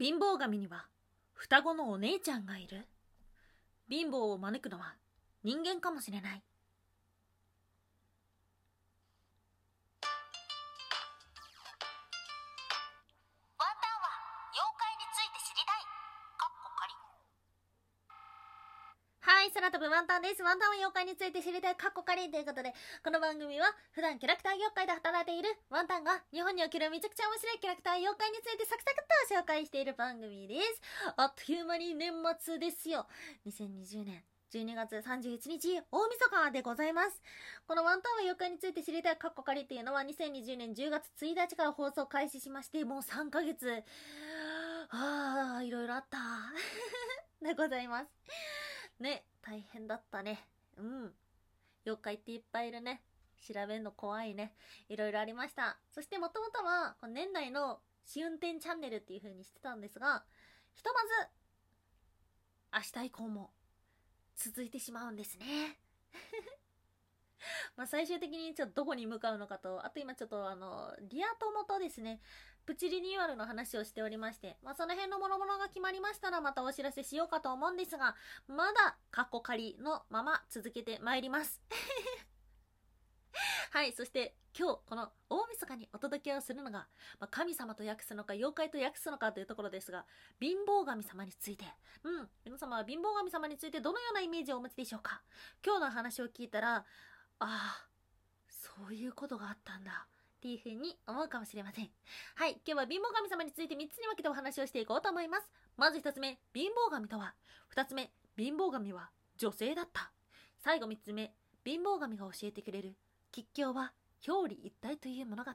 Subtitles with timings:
[0.00, 0.86] 貧乏神には
[1.34, 2.86] 双子のお姉ちゃんがいる。
[3.90, 4.94] 貧乏を招くのは
[5.44, 6.42] 人間かもしれない。
[19.88, 20.42] ワンタンです。
[20.42, 30.82] ワンタンは妖怪について知りたいカッコカリということで、この番組は普段キャラクター業界で働いているワンタンが日本におけるめちゃくちゃ面白いキャラクター妖怪についてサクサクっと紹介している番組です。
[31.16, 33.06] あっという間に年末ですよ。
[33.46, 34.24] 2020年。
[34.52, 37.22] 12月31日、大晦日でございます。
[37.68, 43.84] このワンタンは妖怪について知りたいカッコカリっていうのは2020年10月1日から放送開始しまして、もう3ヶ月。
[44.90, 46.18] ああ、いろいろあった。
[47.40, 48.10] でございます。
[49.02, 50.46] ね、大変だったね。
[50.76, 51.14] うん。
[51.84, 53.02] 妖怪っていっぱいいるね。
[53.46, 54.54] 調べるの怖いね。
[54.88, 55.78] いろいろありました。
[55.90, 60.24] そしてもともとは、この年内の試運転チャンネルっていう風にしてたんですが、
[60.74, 61.00] ひとま
[62.82, 63.50] ず、明日以降も
[64.36, 65.78] 続いてしまうんですね。
[67.80, 72.20] まあ最終的にちょっとどこに向かうのかと、あと今ちょっとあの、リア友とですね、
[72.66, 78.14] プチリニューアルの話をしておりまして、まあその辺の諸々が決まりましたらまたお知らせしようかと思うんですが、
[78.48, 81.62] まだカッコ仮のまま続けてまいります。
[83.72, 86.88] はい、そして今日この大晦日にお届けをするのが、
[87.20, 90.04] まあ、神様と訳すのか妖怪と訳すのかというところですが、
[90.38, 91.64] 貧乏神様について。
[92.02, 95.22] うん、皆様は貧乏神様についてどのようなイメージをお持ちでしょうか？
[95.64, 96.84] 今日の話を聞いたら、
[97.40, 97.86] ああ、
[98.48, 100.06] そういうことがあったんだ。
[100.40, 101.90] っていう風に思うかもしれません。
[102.34, 105.50] はい、今日は貧乏神様について3つに分けてお話をしていこうと思います。
[105.76, 107.34] まず1つ目、貧乏神とは。
[107.74, 110.12] 2つ目、貧乏神は女性だった。
[110.58, 112.96] 最後3つ目、貧乏神が教えてくれる。
[113.32, 113.92] 吉凶は
[114.26, 115.50] 表裏一体という物語。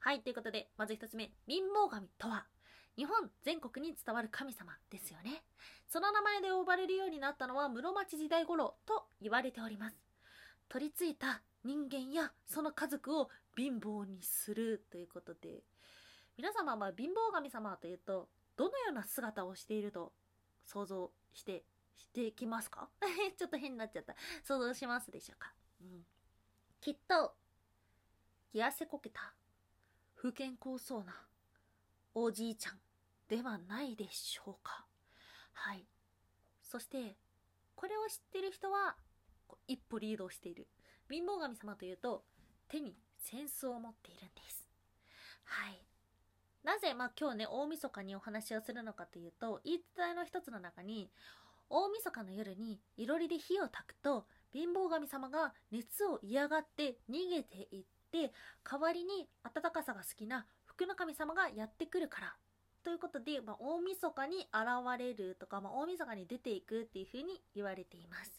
[0.00, 2.46] はい、ということで、まず1つ目、貧乏神とは。
[2.96, 5.44] 日本全国に伝わる神様ですよね。
[5.88, 10.09] その名前で呼ばれるようになったのは室町時代頃と言われております。
[10.70, 15.64] 取り付いた人間やその家族を貧乏にするということで
[16.38, 20.12] 皆様は貧乏神様というとどのような姿をしていると
[20.64, 21.64] 想像して
[21.96, 22.88] してきますか？
[23.36, 24.14] ちょっと変になっちゃった。
[24.42, 26.06] 想像しますでしょうか、うん、
[26.80, 27.34] きっと
[28.54, 29.34] 痩せこけた
[30.14, 31.14] 不健康そうな
[32.14, 32.80] おじいちゃん
[33.28, 34.86] ではないでしょうか？
[35.52, 35.84] はい。
[36.62, 37.16] そして
[37.74, 38.96] これを知ってる人は
[39.66, 40.68] 一歩リードしている。
[41.10, 42.24] 貧乏神様というと
[42.68, 42.94] 手に
[43.32, 44.66] 扇子を持っているんです。
[45.44, 45.82] はい。
[46.64, 51.10] なぜ、まあ、今日ね大晦日にお話をするのかというと言い伝えの一つの中に
[51.70, 58.32] 大晦日の夜にいろりで火を焚くと貧乏神様が熱を嫌がって逃げていって
[58.68, 62.34] 代わりに暖かさが好きな福の神様がやってくるから。
[62.82, 68.32] ということで、まあ、大晦日に現れるとか、まあ、大晦日に出ていくっていうふうに言われています。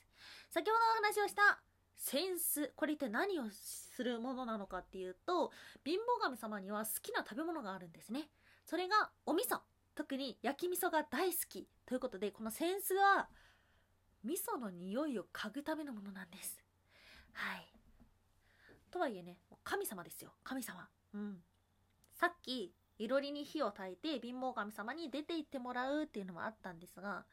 [0.50, 1.62] 先ほどお話をした
[2.02, 5.52] 扇子これ一体何をするものなのかっていうと
[5.86, 8.30] 貧乏神様には好きな食べ物があるんですね。
[8.66, 9.60] それがお味噌。
[9.94, 13.28] 特に焼き味噌が大好きということでこの扇子は
[14.24, 16.58] 味噌の匂いを嗅ぐためのものなんです。
[17.34, 17.68] はい。
[18.90, 20.34] とはいえね神様ですよ。
[20.44, 20.88] 神様。
[21.14, 21.38] うん。
[22.14, 27.26] さっきいろりに火を焚いて貧乏神様に出て行ってもらうっていうのもあったんですが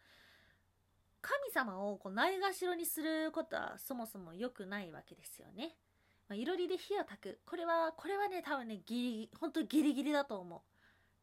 [1.21, 5.77] 神様をこうないがしろにすることはそもそも良くないわけですよね。
[6.29, 7.41] まあ、いろりで火を焚く。
[7.47, 10.61] これは、これはね、多分ね、ギリ、本当ギリギリだと思う。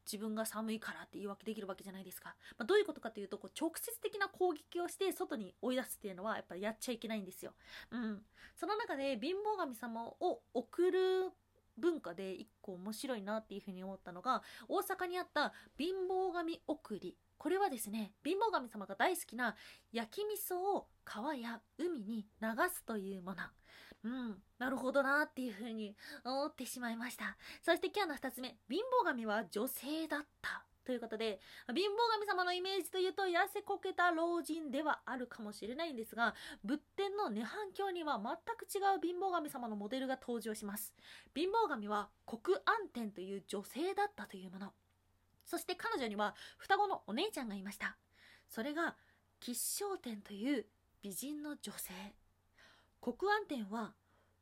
[0.04, 2.36] 自分が寒いからって言い訳できるわけじゃないですか。
[2.58, 7.54] まあ、どういうことかというと、こう直接的な攻撃をして外に追い出すっていうのはやっぱりやっちゃいけないんですよ。
[7.90, 8.22] うん。
[8.54, 11.32] その中で貧乏神様を送る
[11.78, 17.16] 文化で一個面白いなっていうふうに思ったのが、大阪にあった貧乏神送り。
[17.38, 19.56] これはですね、貧乏神様が大好きな
[19.92, 23.42] 焼き味噌を川や海に流すというもの。
[24.04, 27.36] うん、なるほどなっていうふうに思ってしまいました。
[27.62, 30.64] そして今日の2つ目、貧乏神は女性だった。
[30.86, 36.34] ということで、貧乏神様のイメージというと、痩せこけた老人ではあるかもしれないんですが、
[36.64, 40.94] 仏典の涅槃経には全く違う貧乏神様のモデルが登場します。
[41.34, 44.72] 貧乏神は国安天という女性だったというもの。
[45.44, 47.96] そして彼女には双子のお姉ちゃんがいました。
[48.48, 48.96] それが
[49.40, 50.66] 吉祥天という
[51.02, 51.92] 美人の女性。
[53.00, 53.94] 国安天は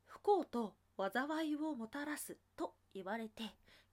[0.05, 3.43] 不幸と災いをもたらすと言われて、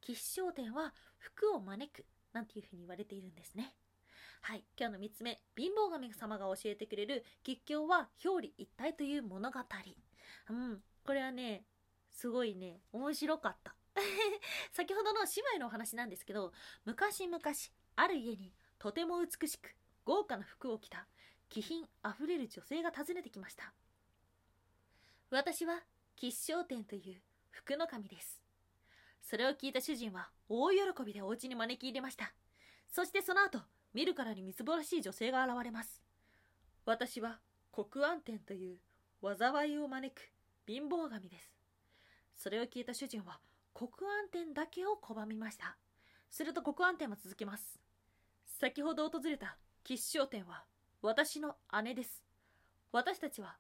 [0.01, 3.75] 吉祥天は福を招くなんていうふうに言われているんですね。
[4.43, 9.61] はい、今日の3つ目、貧乏神様が教えてくれる吉凶は表裏一体という物語。
[10.51, 11.65] うん、これはね、
[12.11, 13.77] すごいね、面白かった。
[14.73, 16.53] 先ほどの姉妹のお話なんですけど、
[16.85, 17.41] 昔々、
[17.97, 21.07] ある家にとても美しく豪華な服を着た
[21.49, 23.73] 気品あふれる女性が訪ねてきました。
[25.31, 25.83] 私は
[26.17, 28.43] 吉祥天という服の神です。
[29.23, 32.33] それを聞いた主人は大喜びでお家に招き入れました。
[32.89, 33.61] そしてその後、
[33.95, 36.03] 見るからにみすぼらしい女性が現れます。
[36.85, 37.41] 私は
[37.73, 38.79] 国安天という
[39.23, 40.21] 災いを招く
[40.67, 41.53] 貧乏神です。
[42.35, 43.41] それを聞いた主人は
[43.75, 45.77] 国安天だけを拒みました。
[46.31, 47.79] すると国安天は続きます。
[48.45, 50.65] 先ほど訪れた吉祥天は
[51.03, 52.23] 私の姉です。
[52.91, 53.57] 私たちは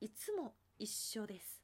[0.00, 1.62] いつも一緒です。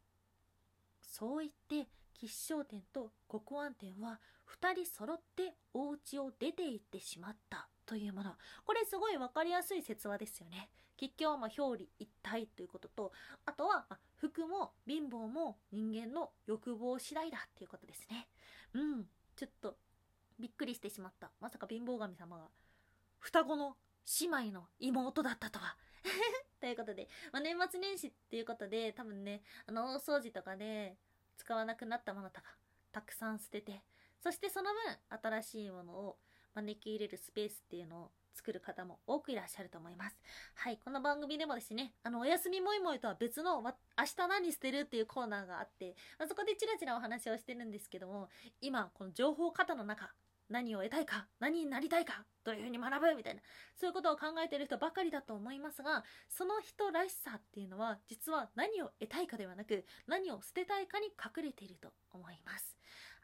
[1.02, 8.32] そう言って吉祥天と国安天は二人揃ってお家を出て行ってしまったというもの。
[8.64, 10.68] これすごいわかりやすい説話ですよね。
[10.96, 13.12] 吉凶はまあ表裏一体ということと、
[13.46, 13.86] あとは
[14.16, 18.28] 服も貧乏も人間の欲望次第だっていうことですね。
[18.74, 19.04] うん、
[19.36, 19.76] ちょっと
[20.38, 21.30] びっくりしてしまった。
[21.40, 22.44] まさか貧乏神様が
[23.18, 23.76] 双子の
[24.20, 25.76] 姉妹の妹だったとは。
[26.60, 30.96] ということで、まあ、年末年始っていうことで多分ね、あの大掃除とかで
[31.36, 32.46] 使わなくなったものとか
[32.92, 33.82] たくさん捨てて、
[34.22, 34.70] そしてその
[35.20, 36.16] 分新しいものを
[36.54, 40.16] 招き入れるスペースっていうのを作る方も多くいらっしゃると思います。
[40.54, 48.28] はい、この番組でもですね、あの、おやすみもいもいとは別の、わ明日何捨てるっていうコーナーがあって、あそこでチラチラお話をしてるんですけども、
[48.60, 50.12] 今、この情報過多の中、
[50.52, 53.40] 何を得たいか、何になりたいか、どういうふうに学ぶみたいな、
[53.74, 62.76] そういうことを考えてる人ばかりだと思いますが、その人らしさっていうのは、実は何を得たいかではなく、何を捨てたいかに隠れていると思います。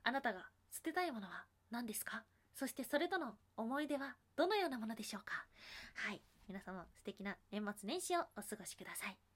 [0.02, 2.24] あなたが捨てたいものは何ですか？
[2.54, 5.46] そしてそれとの思い出はどのようなものでしょうか？
[5.94, 6.22] はい。
[6.48, 9.27] 皆様素敵な年末年始をお過ごしください。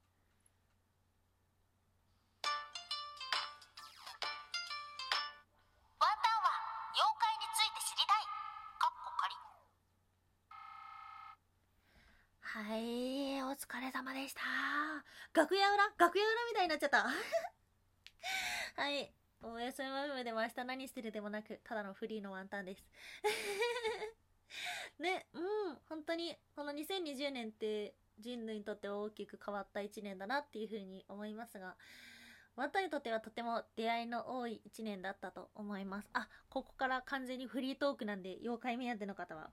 [12.53, 14.41] はい、お疲れ様でした。
[15.33, 15.85] 楽屋裏？
[15.97, 17.09] 楽屋裏みたいになっちゃった。
[18.79, 19.11] はい。
[19.41, 22.85] おやすみマムでも明日何してるでもなく、ただのフリーのワンタンです。
[25.01, 25.39] ね、う
[25.71, 31.75] ん、本当に、この2020年って人類にとって大きく変わった1年だなっていうふうに思いますが、
[32.55, 36.09] ワンタンにとってはとても出会いの多い1年だったと思います。
[36.13, 39.49] あ、ここから完全にフリートークなんで、妖怪目当ての方は、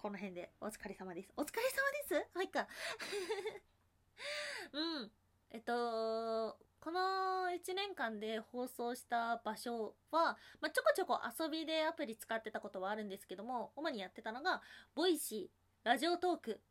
[0.00, 1.28] この辺でお疲れ様です。
[1.36, 1.62] お疲れ
[2.08, 2.28] 様です？
[2.34, 2.66] はいか。
[4.72, 5.12] うん。
[5.50, 14.62] えっと、この1年間で放送した場所は、まあ、ちょこちょこ遊びでアプリ使ってたことはあるんですけども、主にやってたのが、
[14.94, 16.62] ボイシー、ラジオトーク、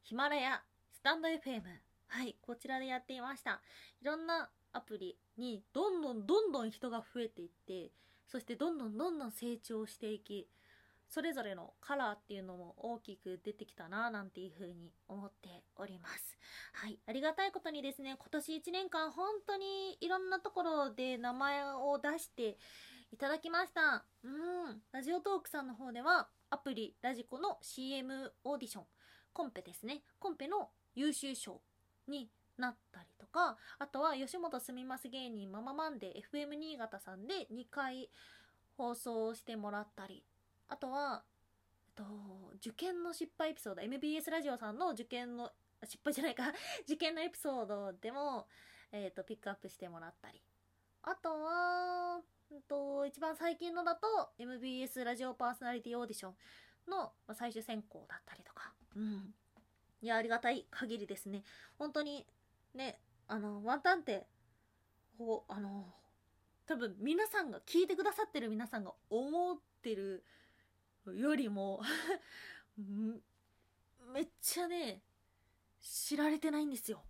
[0.00, 1.82] ヒマラヤ、スタンド FM。
[2.06, 3.60] はい、こちらでやっていました。
[4.00, 7.92] いろんなアプリにどんどんどんどん人が増えていって、
[8.26, 10.48] そしてどんどんどんどん成長していき、
[11.08, 16.38] それぞれのカラーっていうのも大きく出てきたななんていうふうに思っております。
[16.74, 16.98] はい。
[17.06, 22.58] ありがたいことにですね、今年1年間本当にいろんなところで名前を出して
[23.10, 24.04] いただきました。
[24.22, 24.82] うん。
[24.92, 28.84] ラジオトークさんの方ではアプリラジコの CM オーディション、
[29.32, 30.02] コンペですね。
[30.18, 31.60] コンペの優秀賞
[32.06, 38.10] になったりとか、あとは吉本すみます芸人マママンデー FM 新潟さんで2回
[38.76, 40.24] 放送してもらったり、
[40.68, 41.24] あとは、
[41.94, 42.04] と、
[42.56, 45.50] 受験の失敗エピソード、MBS ラジオさんの受験の、
[45.84, 46.52] 失敗じゃないか、
[46.84, 48.46] 受験のエピソードでも、
[48.92, 50.40] えっと、ピックアップしてもらったり。
[51.02, 52.22] あとは、
[52.68, 54.06] と、一番最近のだと、
[54.38, 56.36] MBS ラジオパーソナリティオーディション
[56.90, 58.72] の最終選考だったりとか。
[58.94, 59.34] うん。
[60.00, 61.42] いや、ありがたい限りですね。
[61.78, 62.26] 本当に、
[62.74, 64.26] ね、あの、ワンタンって、
[65.16, 65.92] こう、あの、
[66.66, 70.24] 多分皆さんが、聞いてくださってる皆さんが思ってる
[71.14, 71.82] よりも
[74.12, 75.02] めっちゃね、
[75.80, 77.04] 知られてないんですよ。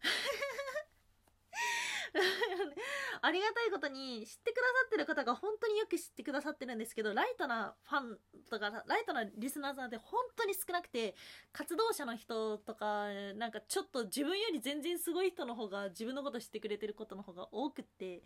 [3.22, 8.18] ありがたいことに知ってくださってる方が本当によく知ってくださってるんですけど、ライトなファン
[8.50, 11.14] とか、ライトなリスナーさんって本当に少なくて、
[11.52, 18.22] 活動者の人とか、なんかちょっと自分より全然すごい人の方が自分のこと知ってくれてることの方が多くって、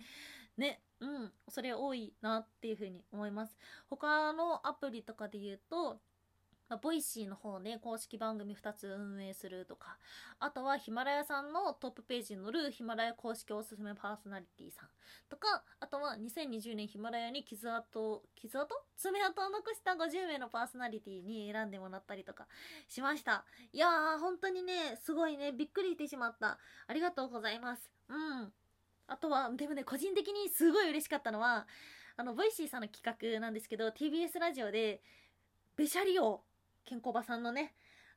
[0.56, 3.56] ね、うん、それ多いなっていうふうに思います。
[3.88, 5.98] 他のアプリとかで言うと、
[6.68, 9.98] まあボイシーの方で公式番組2つ運営するとか、
[10.40, 14.88] あとはヒマラヤさんのトップページに載るヒマラヤ公式おすすめパーソナリティさん
[15.28, 18.68] とか、あとは2020年ヒマラヤに傷跡、傷跡？
[18.96, 22.46] 爪痕を残した50名のパーソナリティに選んでもらったりとか
[22.88, 23.44] しました。
[23.72, 26.58] いやー、本当にね、すごいね、びっくりしてしまった。
[26.86, 27.90] ありがとうございます。
[28.08, 28.52] うん。
[29.06, 31.66] あとは、でもね、個人的にすごい嬉しかったのは、
[32.16, 35.02] あの、ボイシーさんの企画なんですけど、TBS ラジオで、
[35.76, 36.44] ベシャリを、
[36.84, 37.74] ケンコバさんのね、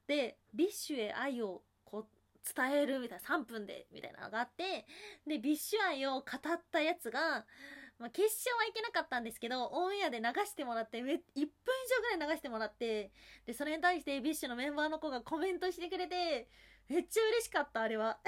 [0.08, 2.08] で、ビッシュへ愛を、こう、
[2.56, 4.86] 伝えるみたいな、3分で、みたいなのがあって、
[5.26, 7.46] で、ビッシュ愛を語ったやつが、
[8.00, 13.12] まあ、決勝はいけなかったんですけど、オンエアで流してもらって、1分以上ぐらい流してもらって、
[13.46, 16.48] で、それに対して BiSH のメンバーの子がコメントしてくれて、
[16.88, 18.20] めっちゃ嬉しかった、あれは。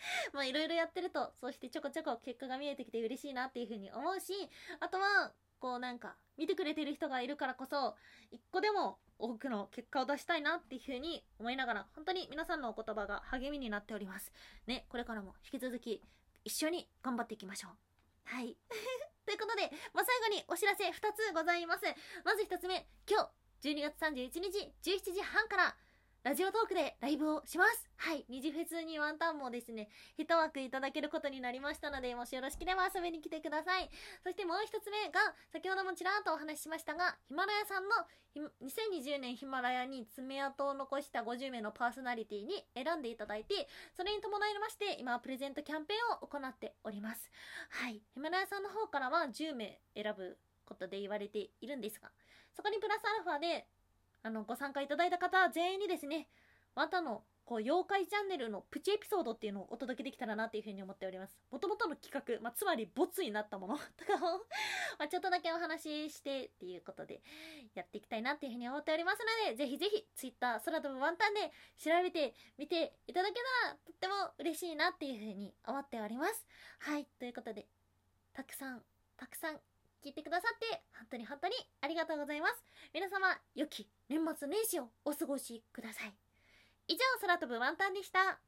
[0.32, 4.32] まあいろいろやってると、そしてちょこちょこ結果が見えてきて嬉しいなっていうふうに思うし、
[4.80, 7.96] あとは、こうなんか、見てくれてる人がいるからこそ、
[8.30, 14.32] 一個でも多くの結果を出したいなっていうふうに思いながら、本当に皆さんのお言葉が励みになっております。
[14.66, 16.02] ね、これからも引き続き
[16.44, 17.72] 一緒に頑張っていきましょう。
[18.24, 18.56] はい。
[19.26, 21.84] ということで、まあ、最後にお知らせ2つございます。
[22.24, 23.30] まず1つ目、今
[23.62, 25.76] 日、12月31日、17時半から、
[26.22, 27.88] ラジオトークでライブをします。
[27.96, 28.26] はい。
[28.28, 33.88] 二次フェスにワンタンもですね、一枠いただけることになりましたので、もしよろしければ遊びに来てください。
[34.22, 35.18] そしてもう一つ目が、
[35.50, 37.96] 先ほどもちらっとお話ししましたが、ヒマラヤさんの
[38.60, 47.30] 2020年ヒマラヤに爪痕を残した50名のパーソナリティに選んでいただいて、それに伴いまして、今プレゼントキャンペーンを行っております。
[47.70, 48.02] はい。
[48.12, 50.36] ヒマラヤさんの方からは10名選ぶ
[50.66, 52.12] ことで言われているんですが、
[52.54, 53.66] そこにプラスアルファで、
[54.22, 56.28] あの、ご参加いただいた方全員にですね、
[56.74, 61.36] またの、こう、妖怪チャンネルのプチエピソードっていうのをお届けできたらなっていうふうに思っております。
[61.50, 64.46] もともとの企画、まあ、つまりボツになったもの とかを
[64.98, 67.22] ま、ちょっとだけお話ししてっていうことで、
[67.74, 73.34] やっていきたいなっていうふうに思っておりますので、ぜひぜひ、ツイッター、空飛ぶワンタンで調べてみていただけ
[73.64, 76.46] たら、とっても嬉しいなっていうふうに思っております。
[76.78, 77.66] はい、ということで、
[78.32, 78.84] たくさん、
[79.16, 79.60] たくさん
[80.04, 82.64] 聞いてくださって、本当に本当にありがとうございます。
[82.92, 86.14] 皆様、良き年末年始をお過ごしください。
[86.88, 88.40] 以上、空飛ぶワンタンでした。